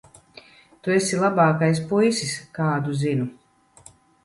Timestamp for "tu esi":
0.85-1.19